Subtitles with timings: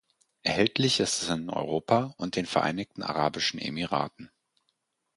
[0.41, 4.31] Erhältlich ist es in Europa und den Vereinigten Arabischen Emiraten.